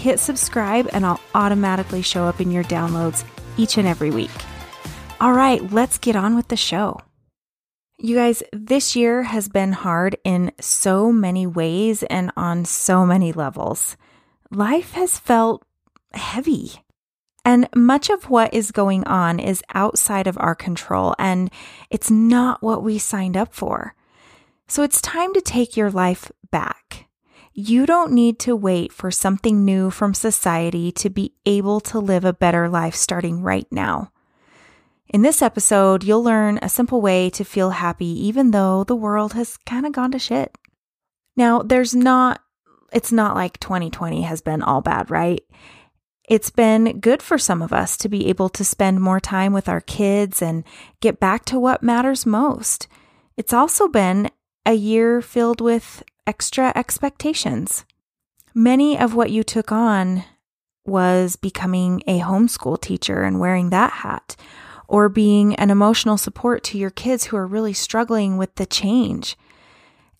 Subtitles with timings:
[0.00, 3.22] hit subscribe and I'll automatically show up in your downloads
[3.56, 4.30] each and every week.
[5.20, 7.00] All right, let's get on with the show.
[7.98, 13.30] You guys, this year has been hard in so many ways and on so many
[13.30, 13.98] levels.
[14.50, 15.66] Life has felt
[16.14, 16.72] heavy.
[17.44, 21.50] And much of what is going on is outside of our control, and
[21.90, 23.94] it's not what we signed up for.
[24.66, 27.09] So it's time to take your life back.
[27.52, 32.24] You don't need to wait for something new from society to be able to live
[32.24, 34.12] a better life starting right now.
[35.08, 39.32] In this episode, you'll learn a simple way to feel happy even though the world
[39.32, 40.56] has kind of gone to shit.
[41.36, 42.40] Now, there's not,
[42.92, 45.42] it's not like 2020 has been all bad, right?
[46.28, 49.68] It's been good for some of us to be able to spend more time with
[49.68, 50.62] our kids and
[51.00, 52.86] get back to what matters most.
[53.36, 54.30] It's also been
[54.64, 57.84] a year filled with extra expectations.
[58.54, 60.24] Many of what you took on
[60.84, 64.36] was becoming a homeschool teacher and wearing that hat,
[64.88, 69.36] or being an emotional support to your kids who are really struggling with the change.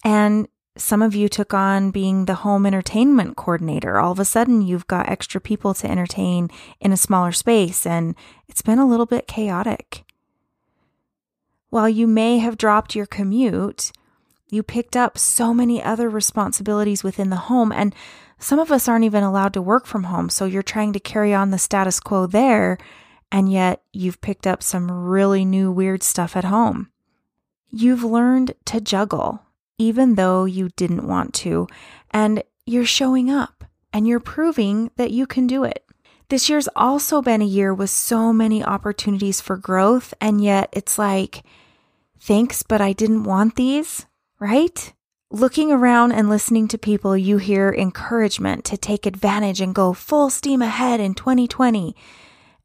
[0.04, 3.98] And some of you took on being the home entertainment coordinator.
[3.98, 8.14] All of a sudden, you've got extra people to entertain in a smaller space, and
[8.48, 10.04] it's been a little bit chaotic.
[11.70, 13.92] While you may have dropped your commute,
[14.50, 17.94] you picked up so many other responsibilities within the home, and
[18.38, 20.28] some of us aren't even allowed to work from home.
[20.28, 22.78] So you're trying to carry on the status quo there
[23.32, 26.90] and yet you've picked up some really new weird stuff at home.
[27.70, 29.42] You've learned to juggle,
[29.78, 31.68] even though you didn't want to,
[32.10, 35.84] and you're showing up and you're proving that you can do it.
[36.28, 40.98] This year's also been a year with so many opportunities for growth, and yet it's
[40.98, 41.44] like,
[42.20, 44.06] thanks, but I didn't want these,
[44.40, 44.92] right?
[45.30, 50.28] Looking around and listening to people, you hear encouragement to take advantage and go full
[50.28, 51.94] steam ahead in 2020.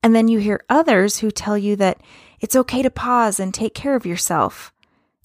[0.01, 2.01] And then you hear others who tell you that
[2.39, 4.73] it's okay to pause and take care of yourself.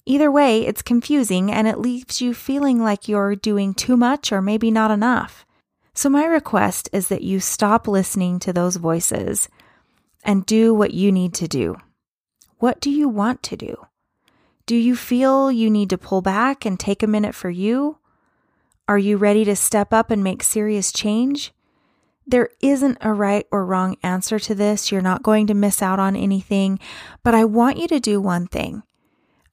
[0.05, 4.41] Either way, it's confusing and it leaves you feeling like you're doing too much or
[4.41, 5.45] maybe not enough.
[5.93, 9.49] So, my request is that you stop listening to those voices
[10.23, 11.77] and do what you need to do.
[12.57, 13.87] What do you want to do?
[14.71, 17.97] Do you feel you need to pull back and take a minute for you?
[18.87, 21.51] Are you ready to step up and make serious change?
[22.25, 24.89] There isn't a right or wrong answer to this.
[24.89, 26.79] You're not going to miss out on anything,
[27.21, 28.83] but I want you to do one thing.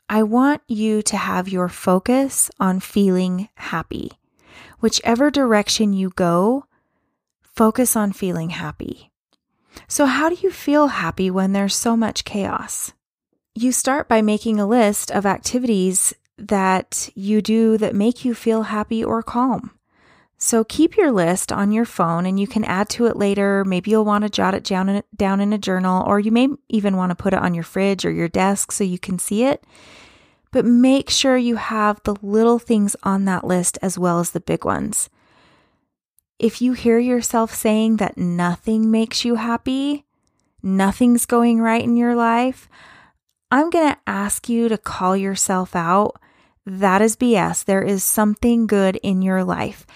[0.08, 4.12] I want you to have your focus on feeling happy.
[4.78, 6.66] Whichever direction you go,
[7.42, 9.10] focus on feeling happy.
[9.88, 12.92] So, how do you feel happy when there's so much chaos?
[13.60, 18.62] You start by making a list of activities that you do that make you feel
[18.62, 19.72] happy or calm.
[20.38, 23.64] So keep your list on your phone and you can add to it later.
[23.64, 26.50] Maybe you'll want to jot it down in, down in a journal, or you may
[26.68, 29.42] even want to put it on your fridge or your desk so you can see
[29.42, 29.64] it.
[30.52, 34.38] But make sure you have the little things on that list as well as the
[34.38, 35.10] big ones.
[36.38, 40.06] If you hear yourself saying that nothing makes you happy,
[40.62, 42.68] nothing's going right in your life,
[43.50, 46.20] I'm going to ask you to call yourself out.
[46.66, 47.64] That is BS.
[47.64, 49.86] There is something good in your life.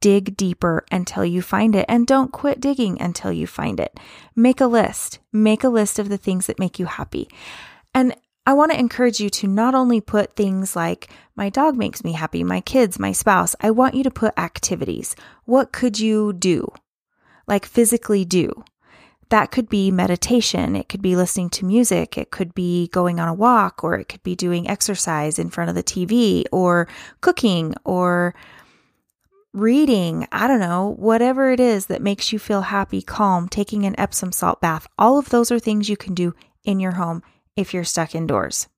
[0.00, 3.98] Dig deeper until you find it and don't quit digging until you find it.
[4.36, 5.20] Make a list.
[5.32, 7.30] Make a list of the things that make you happy.
[7.94, 8.14] And
[8.44, 12.12] I want to encourage you to not only put things like my dog makes me
[12.12, 13.54] happy, my kids, my spouse.
[13.60, 15.16] I want you to put activities.
[15.44, 16.70] What could you do?
[17.46, 18.64] Like physically do.
[19.30, 20.74] That could be meditation.
[20.74, 22.16] It could be listening to music.
[22.16, 25.68] It could be going on a walk, or it could be doing exercise in front
[25.68, 26.88] of the TV, or
[27.20, 28.34] cooking, or
[29.52, 33.98] reading, I don't know, whatever it is that makes you feel happy, calm, taking an
[33.98, 36.34] Epsom salt bath, all of those are things you can do
[36.64, 37.22] in your home
[37.56, 38.68] if you're stuck indoors.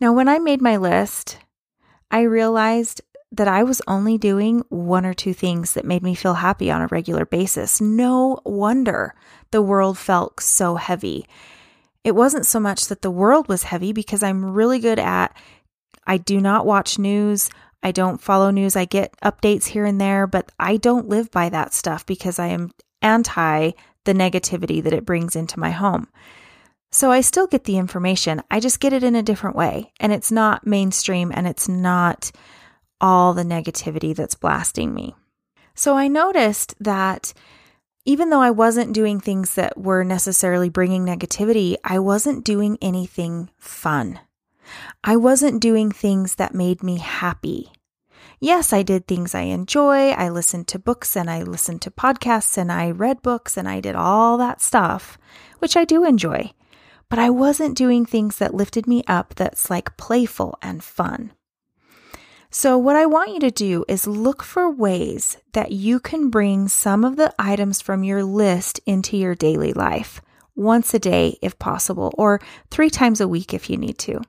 [0.00, 1.38] Now, when I made my list,
[2.10, 3.00] I realized
[3.38, 6.82] that I was only doing one or two things that made me feel happy on
[6.82, 7.80] a regular basis.
[7.80, 9.14] No wonder
[9.52, 11.26] the world felt so heavy.
[12.02, 15.36] It wasn't so much that the world was heavy because I'm really good at
[16.04, 17.48] I do not watch news.
[17.82, 18.74] I don't follow news.
[18.74, 22.48] I get updates here and there, but I don't live by that stuff because I
[22.48, 23.70] am anti
[24.04, 26.08] the negativity that it brings into my home.
[26.90, 28.42] So I still get the information.
[28.50, 29.92] I just get it in a different way.
[30.00, 32.32] And it's not mainstream and it's not
[33.00, 35.14] all the negativity that's blasting me.
[35.74, 37.32] So I noticed that
[38.04, 43.50] even though I wasn't doing things that were necessarily bringing negativity, I wasn't doing anything
[43.58, 44.18] fun.
[45.04, 47.70] I wasn't doing things that made me happy.
[48.40, 50.10] Yes, I did things I enjoy.
[50.10, 53.80] I listened to books and I listened to podcasts and I read books and I
[53.80, 55.18] did all that stuff,
[55.58, 56.52] which I do enjoy.
[57.08, 61.32] But I wasn't doing things that lifted me up that's like playful and fun.
[62.50, 66.68] So, what I want you to do is look for ways that you can bring
[66.68, 70.22] some of the items from your list into your daily life
[70.56, 72.40] once a day, if possible, or
[72.70, 74.22] three times a week if you need to.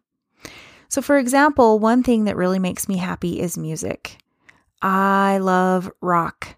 [0.89, 4.17] So, for example, one thing that really makes me happy is music.
[4.81, 6.57] I love rock.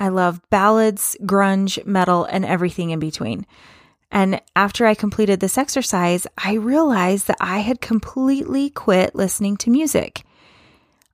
[0.00, 3.46] I love ballads, grunge, metal, and everything in between.
[4.10, 9.70] And after I completed this exercise, I realized that I had completely quit listening to
[9.70, 10.24] music.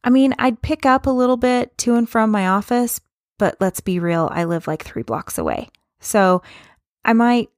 [0.05, 3.01] I mean, I'd pick up a little bit to and from my office,
[3.39, 5.71] but let's be real, I live like three blocks away.
[6.01, 6.43] So
[7.05, 7.49] I might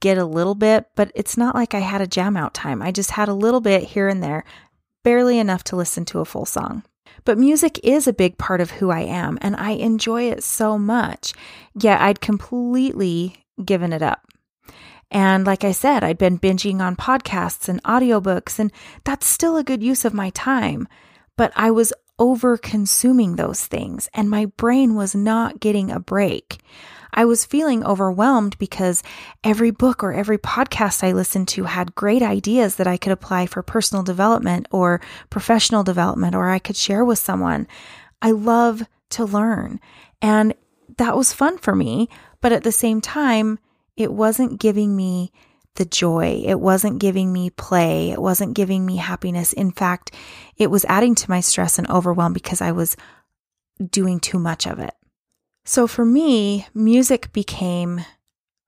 [0.00, 2.82] get a little bit, but it's not like I had a jam out time.
[2.82, 4.44] I just had a little bit here and there,
[5.02, 6.82] barely enough to listen to a full song.
[7.24, 10.78] But music is a big part of who I am, and I enjoy it so
[10.78, 11.32] much.
[11.80, 14.26] Yet I'd completely given it up.
[15.10, 18.72] And like I said, I'd been binging on podcasts and audiobooks, and
[19.04, 20.86] that's still a good use of my time.
[21.36, 26.58] But I was over consuming those things, and my brain was not getting a break.
[27.14, 29.02] I was feeling overwhelmed because
[29.42, 33.46] every book or every podcast I listened to had great ideas that I could apply
[33.46, 35.00] for personal development or
[35.30, 37.66] professional development, or I could share with someone.
[38.20, 39.80] I love to learn.
[40.20, 40.54] And
[40.98, 42.08] that was fun for me.
[42.40, 43.58] But at the same time,
[43.98, 45.32] it wasn't giving me
[45.74, 46.42] the joy.
[46.46, 48.12] It wasn't giving me play.
[48.12, 49.52] It wasn't giving me happiness.
[49.52, 50.14] In fact,
[50.56, 52.96] it was adding to my stress and overwhelm because I was
[53.90, 54.94] doing too much of it.
[55.64, 58.04] So for me, music became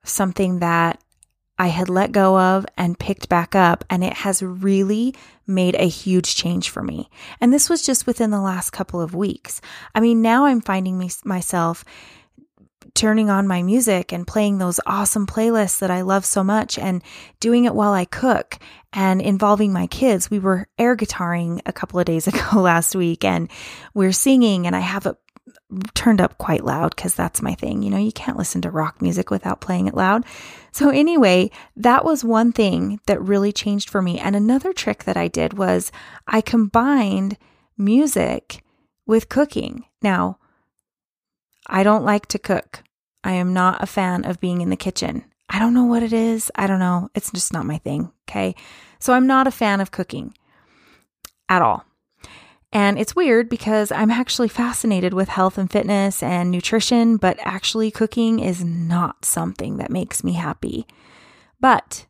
[0.05, 1.01] something that
[1.59, 5.15] I had let go of and picked back up, and it has really
[5.47, 7.09] made a huge change for me.
[7.41, 9.61] And this was just within the last couple of weeks.
[9.95, 11.85] I mean, now I'm finding me, myself
[12.95, 17.03] turning on my music and playing those awesome playlists that I love so much and
[17.39, 18.59] doing it while I cook
[18.93, 20.31] and involving my kids.
[20.31, 23.51] We were air guitaring a couple of days ago last week and
[23.95, 25.17] we're singing and I have it
[25.95, 27.83] turned up quite loud because that's my thing.
[27.83, 30.25] You know, you can't listen to rock music without playing it loud.
[30.73, 34.19] So, anyway, that was one thing that really changed for me.
[34.19, 35.93] And another trick that I did was
[36.27, 37.37] I combined
[37.77, 38.63] music
[39.07, 39.85] with cooking.
[40.03, 40.39] Now,
[41.71, 42.83] I don't like to cook.
[43.23, 45.25] I am not a fan of being in the kitchen.
[45.49, 46.51] I don't know what it is.
[46.55, 47.11] I don't know.
[47.15, 48.13] It's just not my thing.
[48.29, 48.55] Okay.
[48.99, 50.35] So, I'm not a fan of cooking
[51.49, 51.85] at all.
[52.73, 57.91] And it's weird because I'm actually fascinated with health and fitness and nutrition, but actually
[57.91, 60.87] cooking is not something that makes me happy.
[61.59, 62.07] But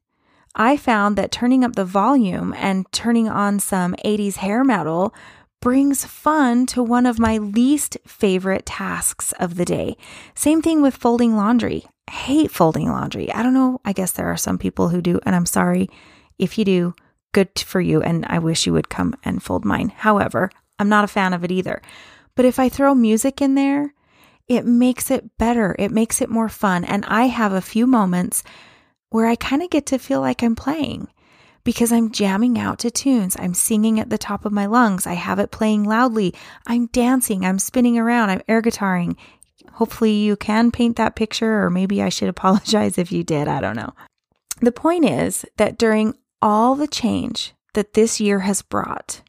[0.54, 5.14] I found that turning up the volume and turning on some 80s hair metal
[5.60, 9.96] brings fun to one of my least favorite tasks of the day.
[10.34, 11.84] Same thing with folding laundry.
[12.08, 13.32] I hate folding laundry.
[13.32, 13.80] I don't know.
[13.84, 15.88] I guess there are some people who do, and I'm sorry
[16.38, 16.94] if you do
[17.32, 18.02] good for you.
[18.02, 19.90] And I wish you would come and fold mine.
[19.90, 21.82] However, I'm not a fan of it either.
[22.34, 23.94] But if I throw music in there,
[24.48, 25.76] it makes it better.
[25.78, 26.84] It makes it more fun.
[26.84, 28.42] And I have a few moments
[29.10, 31.08] where I kind of get to feel like I'm playing
[31.64, 33.36] because I'm jamming out to tunes.
[33.38, 35.06] I'm singing at the top of my lungs.
[35.06, 36.34] I have it playing loudly.
[36.66, 37.44] I'm dancing.
[37.44, 38.30] I'm spinning around.
[38.30, 39.16] I'm air guitaring.
[39.72, 43.48] Hopefully, you can paint that picture, or maybe I should apologize if you did.
[43.48, 43.94] I don't know.
[44.60, 49.22] The point is that during all the change that this year has brought,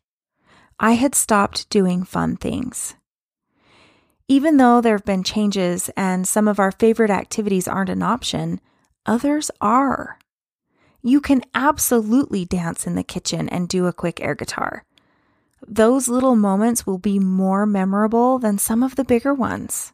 [0.79, 2.95] I had stopped doing fun things.
[4.27, 8.61] Even though there have been changes and some of our favorite activities aren't an option,
[9.05, 10.17] others are.
[11.03, 14.85] You can absolutely dance in the kitchen and do a quick air guitar.
[15.67, 19.93] Those little moments will be more memorable than some of the bigger ones.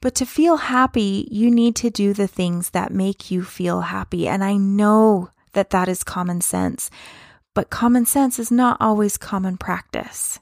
[0.00, 4.26] But to feel happy, you need to do the things that make you feel happy.
[4.26, 6.90] And I know that that is common sense,
[7.54, 10.40] but common sense is not always common practice.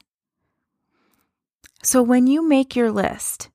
[1.83, 3.49] So when you make your list,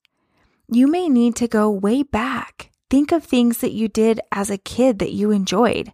[0.69, 2.71] you may need to go way back.
[2.91, 5.93] Think of things that you did as a kid that you enjoyed.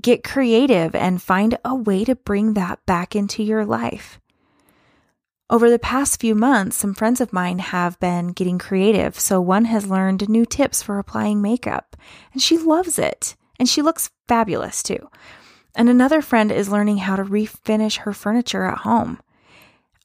[0.00, 4.18] Get creative and find a way to bring that back into your life.
[5.50, 9.18] Over the past few months, some friends of mine have been getting creative.
[9.18, 11.94] So one has learned new tips for applying makeup,
[12.32, 13.36] and she loves it.
[13.58, 15.10] And she looks fabulous too.
[15.74, 19.20] And another friend is learning how to refinish her furniture at home.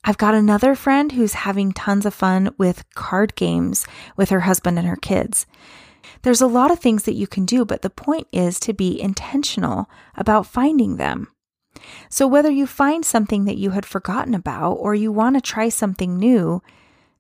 [0.03, 4.77] I've got another friend who's having tons of fun with card games with her husband
[4.77, 5.45] and her kids.
[6.21, 8.99] There's a lot of things that you can do, but the point is to be
[8.99, 11.27] intentional about finding them.
[12.09, 15.69] So, whether you find something that you had forgotten about or you want to try
[15.69, 16.61] something new,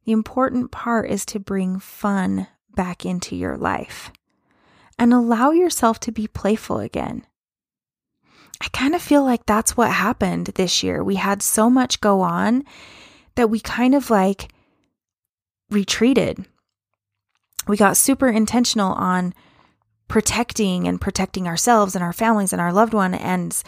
[0.05, 4.11] the important part is to bring fun back into your life
[4.97, 7.25] and allow yourself to be playful again.
[8.61, 11.03] I kind of feel like that's what happened this year.
[11.03, 12.63] We had so much go on
[13.35, 14.49] that we kind of like
[15.69, 16.45] retreated.
[17.67, 19.33] We got super intentional on
[20.07, 23.61] protecting and protecting ourselves and our families and our loved one and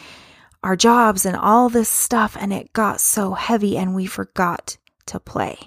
[0.62, 2.36] our jobs and all this stuff.
[2.38, 5.58] And it got so heavy and we forgot to play.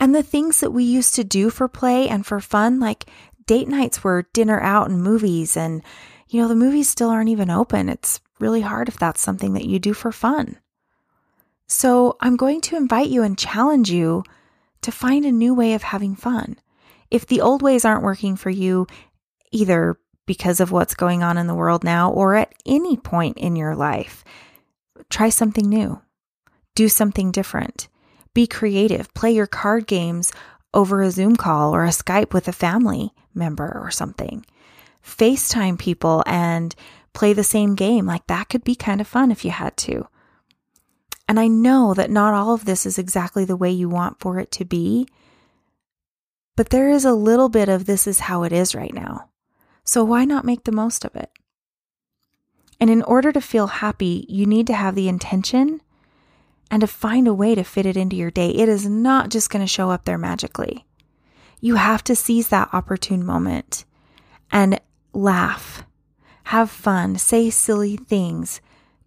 [0.00, 3.06] And the things that we used to do for play and for fun, like
[3.46, 5.82] date nights were dinner out and movies and
[6.28, 7.88] you know, the movies still aren't even open.
[7.88, 10.58] It's really hard if that's something that you do for fun.
[11.66, 14.24] So I'm going to invite you and challenge you
[14.82, 16.58] to find a new way of having fun.
[17.10, 18.86] If the old ways aren't working for you,
[19.50, 23.56] either because of what's going on in the world now or at any point in
[23.56, 24.24] your life,
[25.10, 26.00] try something new.
[26.74, 27.88] Do something different.
[28.34, 29.12] Be creative.
[29.14, 30.32] Play your card games
[30.74, 34.44] over a Zoom call or a Skype with a family member or something.
[35.02, 36.74] FaceTime people and
[37.14, 38.06] play the same game.
[38.06, 40.06] Like that could be kind of fun if you had to.
[41.26, 44.38] And I know that not all of this is exactly the way you want for
[44.38, 45.08] it to be,
[46.58, 49.28] but there is a little bit of this is how it is right now.
[49.84, 51.30] So why not make the most of it?
[52.80, 55.80] And in order to feel happy, you need to have the intention
[56.68, 58.50] and to find a way to fit it into your day.
[58.50, 60.84] It is not just going to show up there magically.
[61.60, 63.84] You have to seize that opportune moment
[64.50, 64.80] and
[65.12, 65.84] laugh,
[66.42, 68.60] have fun, say silly things,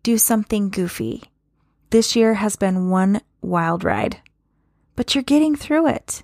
[0.03, 1.23] do something goofy.
[1.89, 4.21] This year has been one wild ride,
[4.95, 6.23] but you're getting through it.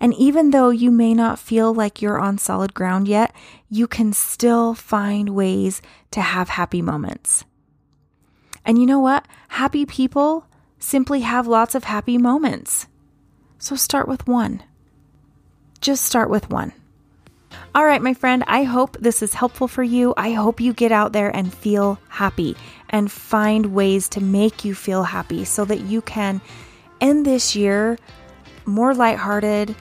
[0.00, 3.34] And even though you may not feel like you're on solid ground yet,
[3.70, 7.44] you can still find ways to have happy moments.
[8.64, 9.26] And you know what?
[9.48, 10.46] Happy people
[10.78, 12.86] simply have lots of happy moments.
[13.58, 14.62] So start with one.
[15.80, 16.72] Just start with one.
[17.74, 20.14] All right, my friend, I hope this is helpful for you.
[20.16, 22.56] I hope you get out there and feel happy
[22.90, 26.40] and find ways to make you feel happy so that you can
[27.00, 27.98] end this year
[28.66, 29.74] more lighthearted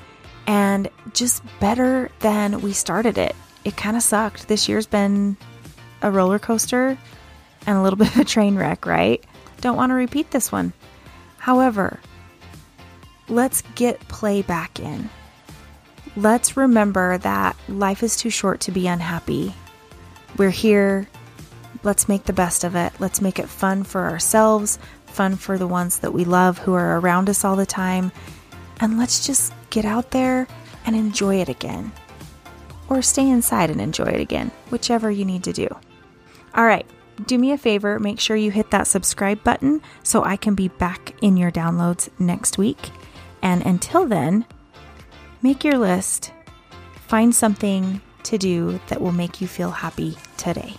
[0.48, 3.36] and just better than we started it.
[3.63, 4.48] It kind of sucked.
[4.48, 5.38] This year's been
[6.01, 6.98] a roller coaster
[7.65, 9.24] and a little bit of a train wreck, right?
[9.62, 10.74] Don't want to repeat this one.
[11.38, 12.00] However,
[13.27, 15.10] let's get play back in
[16.15, 19.54] let's remember that life is too short to be unhappy.
[20.38, 21.08] We're here.
[21.84, 22.94] Let's make the best of it.
[23.00, 27.00] Let's make it fun for ourselves, fun for the ones that we love who are
[27.00, 28.12] around us all the time.
[28.79, 30.48] And let's just get out there
[30.86, 31.91] and enjoy it again.
[32.89, 35.67] Or stay inside and enjoy it again, whichever you need to do.
[36.53, 36.86] All right,
[37.25, 40.67] do me a favor, make sure you hit that subscribe button so I can be
[40.67, 42.91] back in your downloads next week.
[43.41, 44.46] And until then,
[45.46, 46.32] Make your list.
[47.08, 50.74] Find something to do that will make you feel happy today.